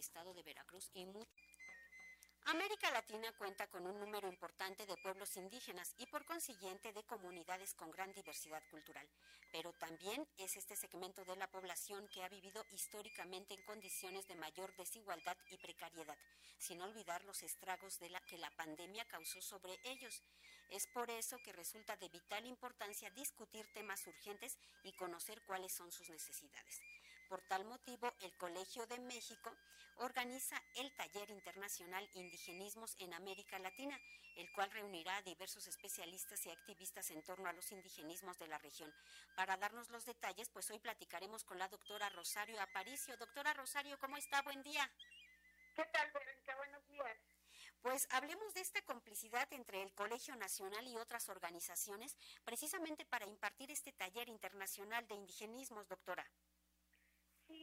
[0.00, 1.44] estado de Veracruz y mucho.
[2.46, 7.74] América Latina cuenta con un número importante de pueblos indígenas y por consiguiente de comunidades
[7.74, 9.06] con gran diversidad cultural,
[9.52, 14.34] pero también es este segmento de la población que ha vivido históricamente en condiciones de
[14.34, 16.18] mayor desigualdad y precariedad,
[16.58, 20.22] sin olvidar los estragos que la pandemia causó sobre ellos.
[20.70, 25.92] Es por eso que resulta de vital importancia discutir temas urgentes y conocer cuáles son
[25.92, 26.80] sus necesidades.
[27.30, 29.56] Por tal motivo, el Colegio de México
[29.98, 33.96] organiza el Taller Internacional Indigenismos en América Latina,
[34.34, 38.58] el cual reunirá a diversos especialistas y activistas en torno a los indigenismos de la
[38.58, 38.92] región.
[39.36, 43.16] Para darnos los detalles, pues hoy platicaremos con la doctora Rosario Aparicio.
[43.16, 44.42] Doctora Rosario, ¿cómo está?
[44.42, 44.90] Buen día.
[45.76, 46.56] ¿Qué tal, Verónica?
[46.56, 47.16] Buenos días.
[47.80, 53.70] Pues hablemos de esta complicidad entre el Colegio Nacional y otras organizaciones, precisamente para impartir
[53.70, 56.28] este taller internacional de indigenismos, doctora.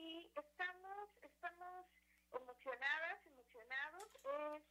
[0.07, 1.85] Estamos, estamos
[2.31, 4.07] emocionadas, emocionados.
[4.23, 4.63] Es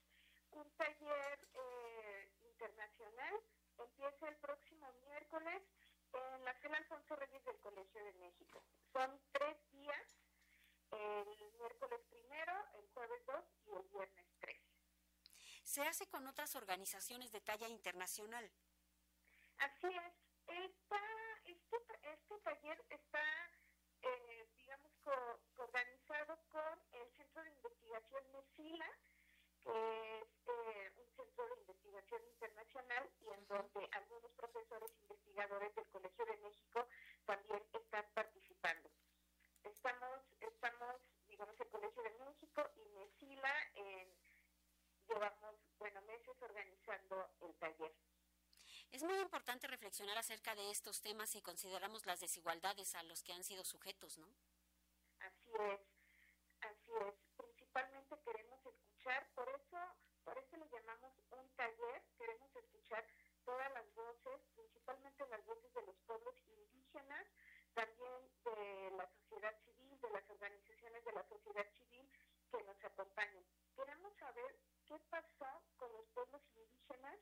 [0.52, 3.34] un taller eh, internacional.
[3.76, 5.62] Empieza el próximo miércoles
[6.14, 8.64] en la sala Alfonso Reyes del Colegio de México.
[8.94, 10.06] Son tres días,
[10.92, 14.56] el miércoles primero, el jueves 2 y el viernes 3.
[15.64, 18.50] Se hace con otras organizaciones de talla internacional.
[19.58, 20.25] Así es.
[46.26, 47.94] Meses organizando el taller.
[48.90, 53.32] Es muy importante reflexionar acerca de estos temas si consideramos las desigualdades a los que
[53.32, 54.26] han sido sujetos, ¿no?
[55.20, 55.80] Así es,
[56.60, 57.14] así es.
[57.36, 59.78] Principalmente queremos escuchar, por eso,
[60.24, 63.06] por eso le llamamos un taller, queremos escuchar
[63.44, 67.26] todas las voces, principalmente las voces de los pueblos indígenas,
[67.74, 72.10] también de la sociedad civil, de las organizaciones de la sociedad civil
[72.50, 73.44] que nos acompañan.
[73.74, 74.56] Queremos saber
[74.86, 77.18] qué pasó con los pueblos indígenas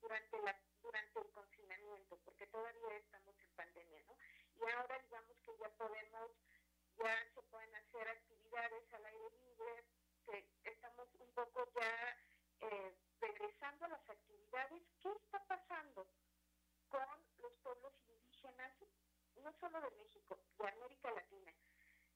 [0.00, 4.16] durante la durante el confinamiento, porque todavía estamos en pandemia, ¿no?
[4.56, 6.30] Y ahora digamos que ya podemos
[6.96, 9.84] ya se pueden hacer actividades al aire libre,
[10.24, 12.16] que estamos un poco ya
[12.60, 14.82] eh, regresando a las actividades.
[15.02, 16.06] ¿Qué está pasando
[16.88, 18.72] con los pueblos indígenas,
[19.36, 21.52] no solo de México, de América Latina?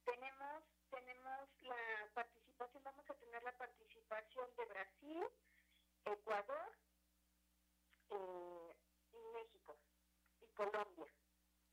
[0.04, 5.24] Tenemos, tenemos la participación, vamos a tener la participación de Brasil,
[6.04, 6.72] Ecuador
[8.10, 8.76] eh,
[9.12, 9.76] y México
[10.40, 11.06] y Colombia.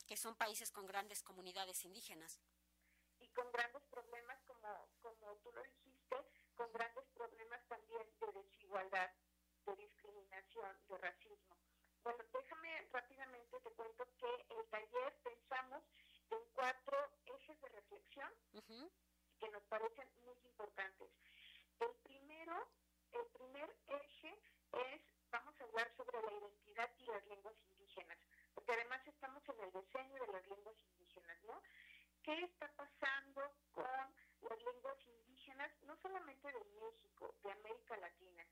[0.07, 2.39] Que son países con grandes comunidades indígenas.
[3.21, 6.15] y con grandes problemas, como, como tú lo dijiste,
[6.55, 9.11] con grandes problemas también de desigualdad,
[9.65, 11.57] de discriminación, de racismo.
[12.03, 15.83] Bueno, déjame rápidamente, te cuento que el taller pensamos
[16.31, 18.29] en cuatro ejes de reflexión
[19.39, 21.09] que nos parecen muy importantes.
[21.79, 22.67] El primero,
[23.11, 24.39] el primer eje
[24.71, 25.01] es,
[25.31, 28.17] vamos a hablar sobre la identidad y las lenguas indígenas,
[28.53, 28.71] porque
[29.49, 31.61] en el diseño de las lenguas indígenas, ¿no?
[32.23, 33.85] ¿Qué está pasando con
[34.41, 38.45] las lenguas indígenas, no solamente de México, de América Latina?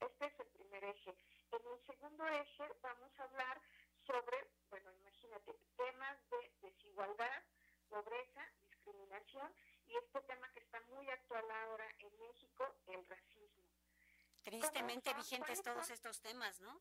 [0.00, 1.16] Este es el primer eje.
[1.50, 3.60] En el segundo eje vamos a hablar
[4.06, 4.36] sobre,
[4.70, 7.42] bueno, imagínate, temas de desigualdad,
[7.88, 9.54] pobreza, discriminación
[9.86, 13.64] y este tema que está muy actual ahora en México, el racismo.
[14.42, 16.80] Tristemente vigentes todos estos temas, ¿no?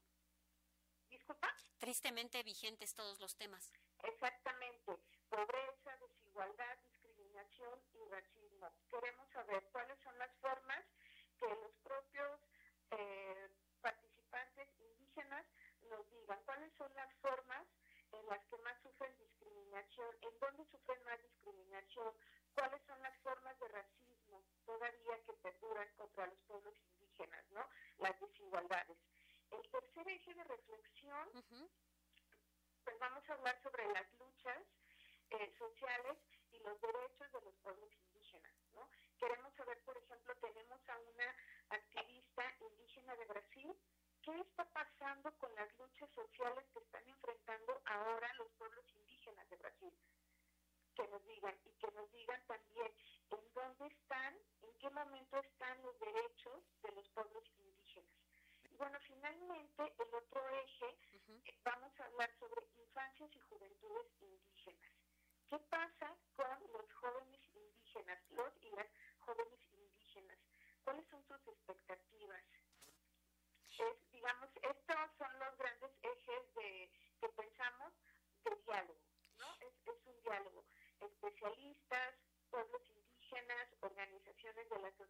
[1.23, 1.55] Disculpa.
[1.79, 3.71] Tristemente vigentes todos los temas.
[4.03, 4.91] Exactamente.
[5.29, 8.73] Pobreza, desigualdad, discriminación y racismo.
[8.89, 10.83] Queremos saber cuáles son las formas
[11.39, 12.41] que los propios
[12.91, 15.45] eh, participantes indígenas
[15.83, 17.67] nos digan, cuáles son las formas
[18.11, 22.13] en las que más sufren discriminación, en dónde sufren más discriminación,
[22.53, 27.65] cuáles son las formas de racismo todavía que perduran contra los pueblos indígenas, ¿no?
[27.99, 28.97] Las desigualdades.
[30.13, 31.69] Eje de reflexión Ujú.
[32.83, 34.61] pues vamos a hablar sobre las luchas
[35.31, 36.17] eh, sociales
[36.51, 38.87] y los derechos de los pueblos indígenas, ¿no?
[39.17, 41.35] Queremos saber, por ejemplo, tenemos a una
[41.69, 43.73] activista indígena de Brasil,
[44.21, 49.57] ¿qué está pasando con las luchas sociales que están enfrentando ahora los pueblos indígenas de
[49.57, 49.93] Brasil?
[50.95, 52.92] Que nos digan y que nos digan también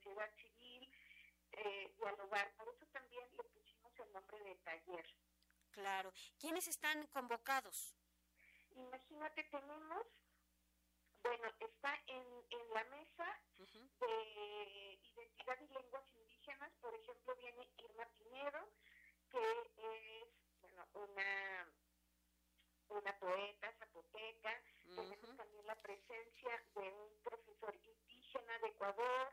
[0.03, 0.89] sociedad civil,
[1.51, 2.53] eh, dialogar.
[2.55, 5.05] Por eso también le pusimos el nombre de taller.
[5.71, 6.13] Claro.
[6.39, 7.95] ¿Quiénes están convocados?
[8.75, 10.07] Imagínate, tenemos,
[11.23, 18.05] bueno, está en, en la mesa de identidad y lenguas indígenas, por ejemplo, viene Irma
[18.17, 18.69] Pinedo,
[19.29, 19.39] que
[19.77, 20.27] es,
[20.61, 21.67] bueno, una
[22.89, 29.29] una poeta zapoteca, tenemos también la presencia de un profesor indígena de Ecuador,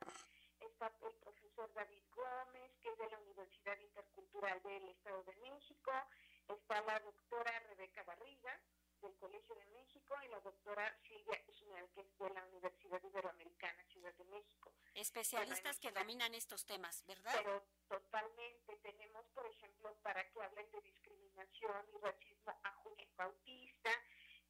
[14.41, 14.73] México.
[14.95, 17.33] Especialistas que dominan estos temas, ¿verdad?
[17.37, 18.77] Pero totalmente.
[18.83, 23.91] Tenemos, por ejemplo, para que hablen de discriminación y racismo a Julián Bautista,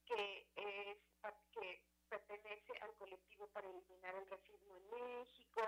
[0.07, 0.99] que es
[1.53, 5.63] que pertenece al colectivo para eliminar el racismo en México,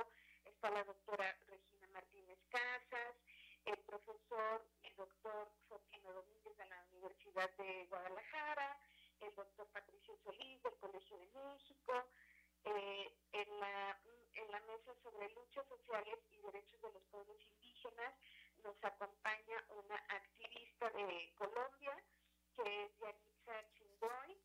[0.45, 3.17] está la doctora Regina Martínez Casas,
[3.65, 8.79] el profesor, el doctor Fotino Domínguez de la Universidad de Guadalajara,
[9.21, 11.93] el doctor Patricio Solís del Colegio de México,
[12.65, 13.13] eh,
[15.03, 18.15] sobre luchas sociales y derechos de los pueblos indígenas
[18.63, 21.97] nos acompaña una activista de Colombia,
[22.55, 24.39] que es Yanitza Chindoy,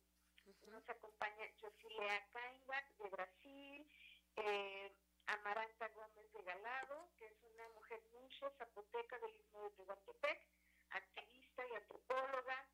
[0.66, 3.90] nos acompaña Josilea Cainga de Brasil,
[4.36, 4.92] eh,
[5.26, 10.40] Amaranta Gómez de Galado, que es una mujer mucho zapoteca del Istmo de Tehuantepec,
[10.90, 12.66] activista y antropóloga.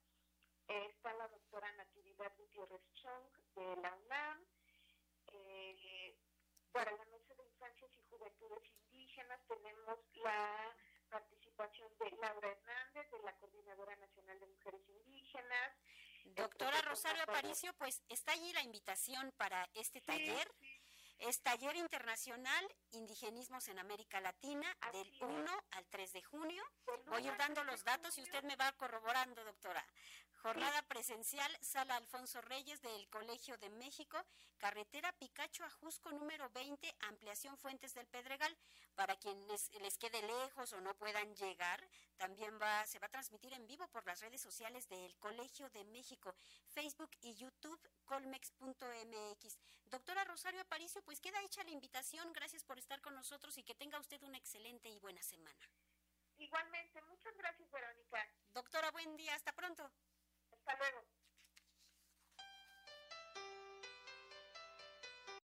[0.68, 3.26] Eh, está la doctora Natividad Gutiérrez Chong
[3.56, 4.46] de la UNAM.
[5.26, 6.16] Eh,
[6.74, 8.62] para la Mesa de Infancias y Juventudes
[9.14, 10.76] Indígenas tenemos la
[11.08, 15.72] participación de Laura Hernández, de la Coordinadora Nacional de Mujeres Indígenas.
[16.24, 20.52] Doctora Rosario Aparicio, pues está allí la invitación para este taller.
[21.18, 26.64] Es Taller Internacional Indigenismos en América Latina del 1 al 3 de junio.
[27.06, 29.86] Voy a ir dando los datos y usted me va corroborando, doctora.
[30.44, 34.22] Jornada presencial, Sala Alfonso Reyes del Colegio de México,
[34.58, 38.54] carretera Picacho Ajusco número 20, ampliación Fuentes del Pedregal.
[38.94, 41.88] Para quienes les quede lejos o no puedan llegar,
[42.18, 45.82] también va, se va a transmitir en vivo por las redes sociales del Colegio de
[45.84, 46.34] México,
[46.66, 49.58] Facebook y YouTube, colmex.mx.
[49.86, 52.30] Doctora Rosario Aparicio, pues queda hecha la invitación.
[52.34, 55.70] Gracias por estar con nosotros y que tenga usted una excelente y buena semana.
[56.36, 58.28] Igualmente, muchas gracias, Verónica.
[58.50, 59.90] Doctora, buen día, hasta pronto.
[60.66, 61.04] Hasta luego.